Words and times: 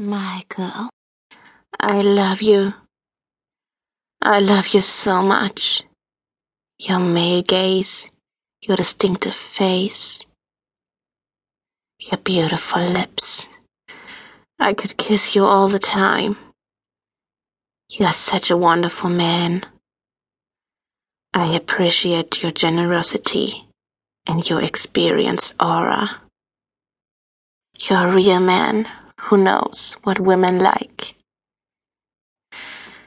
Michael, 0.00 0.88
I 1.78 2.00
love 2.00 2.40
you. 2.40 2.72
I 4.22 4.40
love 4.40 4.68
you 4.68 4.80
so 4.80 5.22
much. 5.22 5.82
Your 6.78 6.98
male 6.98 7.42
gaze, 7.42 8.08
your 8.62 8.78
distinctive 8.78 9.34
face, 9.34 10.22
your 11.98 12.16
beautiful 12.16 12.82
lips. 12.82 13.46
I 14.58 14.72
could 14.72 14.96
kiss 14.96 15.34
you 15.34 15.44
all 15.44 15.68
the 15.68 15.78
time. 15.78 16.38
You 17.90 18.06
are 18.06 18.14
such 18.14 18.50
a 18.50 18.56
wonderful 18.56 19.10
man. 19.10 19.66
I 21.34 21.54
appreciate 21.54 22.42
your 22.42 22.52
generosity 22.52 23.68
and 24.26 24.48
your 24.48 24.62
experience 24.62 25.52
aura. 25.60 26.22
You're 27.78 28.08
a 28.08 28.16
real 28.16 28.40
man 28.40 28.88
who 29.30 29.36
knows 29.36 29.96
what 30.02 30.18
women 30.18 30.58
like. 30.58 31.14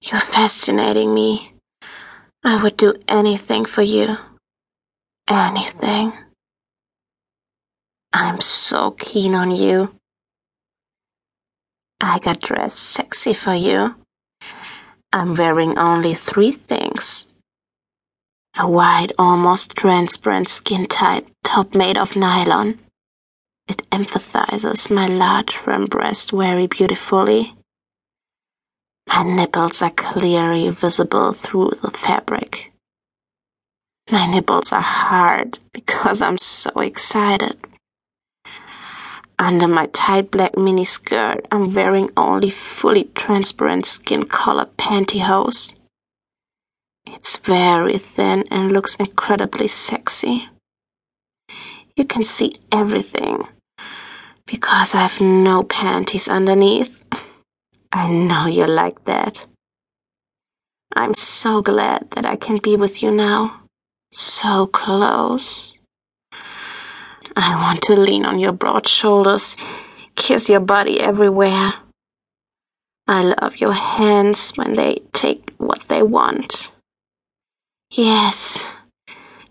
You're 0.00 0.20
fascinating 0.20 1.12
me. 1.12 1.52
I 2.44 2.62
would 2.62 2.76
do 2.76 2.94
anything 3.08 3.64
for 3.64 3.82
you. 3.82 4.16
Anything. 5.28 6.12
I'm 8.12 8.40
so 8.40 8.92
keen 8.92 9.34
on 9.34 9.50
you. 9.50 9.92
I 12.00 12.20
got 12.20 12.40
dressed 12.40 12.78
sexy 12.78 13.34
for 13.34 13.54
you. 13.54 13.96
I'm 15.12 15.34
wearing 15.34 15.76
only 15.76 16.14
three 16.14 16.52
things 16.52 17.26
a 18.56 18.70
white, 18.70 19.10
almost 19.18 19.74
transparent 19.74 20.48
skin 20.48 20.86
tight 20.86 21.26
top 21.42 21.74
made 21.74 21.98
of 21.98 22.14
nylon. 22.14 22.78
It 23.66 23.82
emphasizes 23.90 24.90
my 24.90 25.06
large, 25.06 25.56
firm 25.56 25.86
breast 25.86 26.32
very 26.32 26.66
beautifully. 26.66 27.54
My 29.06 29.22
nipples 29.22 29.80
are 29.80 29.90
clearly 29.90 30.68
visible 30.70 31.32
through 31.32 31.72
the 31.82 31.90
fabric. 31.90 32.72
My 34.10 34.26
nipples 34.26 34.72
are 34.72 34.82
hard 34.82 35.58
because 35.72 36.20
I'm 36.20 36.36
so 36.36 36.70
excited. 36.80 37.56
Under 39.38 39.66
my 39.66 39.86
tight 39.86 40.30
black 40.30 40.56
mini 40.58 40.84
skirt, 40.84 41.46
I'm 41.50 41.74
wearing 41.74 42.10
only 42.16 42.50
fully 42.50 43.04
transparent 43.14 43.86
skin 43.86 44.26
colored 44.26 44.76
pantyhose. 44.76 45.72
It's 47.06 47.38
very 47.38 47.98
thin 47.98 48.44
and 48.50 48.72
looks 48.72 48.96
incredibly 48.96 49.68
sexy. 49.68 50.48
You 51.96 52.04
can 52.04 52.24
see 52.24 52.54
everything 52.70 53.46
because 54.46 54.94
I 54.94 55.02
have 55.02 55.20
no 55.20 55.62
panties 55.62 56.28
underneath. 56.28 56.96
I 57.92 58.08
know 58.08 58.46
you 58.46 58.66
like 58.66 59.04
that. 59.04 59.46
I'm 60.96 61.14
so 61.14 61.62
glad 61.62 62.10
that 62.12 62.26
I 62.26 62.36
can 62.36 62.58
be 62.58 62.76
with 62.76 63.02
you 63.02 63.10
now. 63.10 63.62
So 64.12 64.66
close. 64.66 65.76
I 67.36 67.54
want 67.56 67.82
to 67.82 67.96
lean 67.96 68.24
on 68.24 68.38
your 68.38 68.52
broad 68.52 68.86
shoulders, 68.86 69.56
kiss 70.14 70.48
your 70.48 70.60
body 70.60 71.00
everywhere. 71.00 71.74
I 73.08 73.22
love 73.22 73.56
your 73.56 73.72
hands 73.72 74.52
when 74.54 74.74
they 74.74 75.02
take 75.12 75.52
what 75.58 75.82
they 75.88 76.02
want. 76.02 76.70
Yes, 77.90 78.64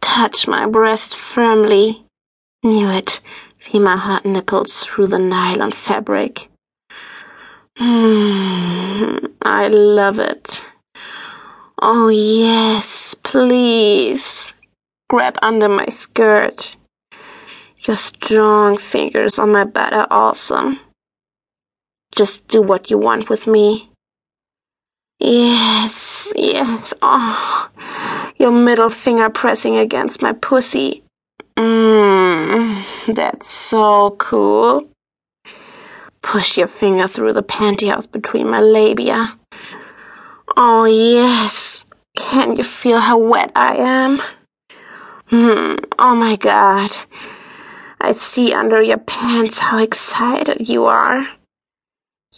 touch 0.00 0.46
my 0.46 0.66
breast 0.66 1.16
firmly. 1.16 2.04
Knew 2.62 2.90
it. 2.90 3.20
Feel 3.58 3.82
my 3.82 3.96
hot 3.96 4.26
nipples 4.26 4.84
through 4.84 5.06
the 5.06 5.18
nylon 5.18 5.72
fabric. 5.72 6.48
Mm, 7.78 9.32
I 9.40 9.68
love 9.68 10.18
it. 10.18 10.62
Oh, 11.80 12.08
yes, 12.08 13.14
please. 13.14 14.52
Grab 15.08 15.38
under 15.40 15.68
my 15.68 15.86
skirt. 15.86 16.76
Your 17.86 17.96
strong 17.96 18.76
fingers 18.76 19.38
on 19.38 19.52
my 19.52 19.64
butt 19.64 19.94
are 19.94 20.06
awesome. 20.10 20.80
Just 22.14 22.46
do 22.48 22.60
what 22.60 22.90
you 22.90 22.98
want 22.98 23.30
with 23.30 23.46
me. 23.46 23.88
Yes, 25.18 26.30
yes. 26.36 26.92
Oh, 27.00 27.70
your 28.36 28.50
middle 28.50 28.90
finger 28.90 29.30
pressing 29.30 29.76
against 29.76 30.20
my 30.20 30.32
pussy. 30.32 31.02
Mmm, 31.56 32.49
that's 33.14 33.50
so 33.50 34.16
cool. 34.18 34.88
Push 36.22 36.58
your 36.58 36.68
finger 36.68 37.08
through 37.08 37.32
the 37.32 37.42
pantyhose 37.42 38.10
between 38.10 38.50
my 38.50 38.60
labia. 38.60 39.38
Oh, 40.56 40.84
yes. 40.84 41.84
Can 42.16 42.56
you 42.56 42.64
feel 42.64 42.98
how 42.98 43.18
wet 43.18 43.52
I 43.54 43.76
am? 43.76 44.20
Hmm, 45.26 45.76
oh 45.98 46.14
my 46.14 46.36
god. 46.36 46.90
I 48.00 48.12
see 48.12 48.52
under 48.52 48.82
your 48.82 48.98
pants 48.98 49.58
how 49.58 49.78
excited 49.78 50.68
you 50.68 50.86
are. 50.86 51.26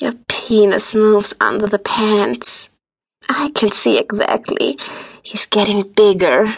Your 0.00 0.12
penis 0.28 0.94
moves 0.94 1.34
under 1.40 1.66
the 1.66 1.78
pants. 1.78 2.68
I 3.28 3.50
can 3.54 3.72
see 3.72 3.98
exactly. 3.98 4.78
He's 5.22 5.46
getting 5.46 5.82
bigger. 5.82 6.54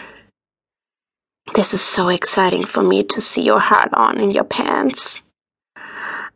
This 1.55 1.73
is 1.73 1.81
so 1.81 2.09
exciting 2.09 2.65
for 2.65 2.83
me 2.83 3.03
to 3.03 3.19
see 3.19 3.41
your 3.41 3.59
heart 3.59 3.93
on 3.93 4.19
in 4.19 4.31
your 4.31 4.43
pants. 4.43 5.21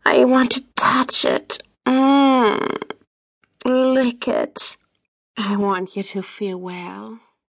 I 0.05 0.25
want 0.25 0.51
to 0.51 0.63
touch 0.75 1.23
it. 1.25 1.61
Mmm. 1.87 2.81
Lick 3.65 4.27
it. 4.27 4.75
I 5.37 5.55
want 5.55 5.95
you 5.95 6.03
to 6.03 6.21
feel 6.21 6.57
well. 6.57 7.19